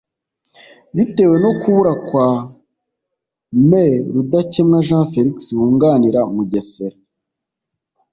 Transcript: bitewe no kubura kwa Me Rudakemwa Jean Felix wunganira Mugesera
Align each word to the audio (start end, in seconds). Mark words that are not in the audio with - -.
bitewe 0.95 1.35
no 1.43 1.51
kubura 1.59 1.93
kwa 2.07 2.27
Me 3.69 3.85
Rudakemwa 4.13 4.79
Jean 4.87 5.05
Felix 5.11 5.37
wunganira 5.57 6.19
Mugesera 6.35 6.97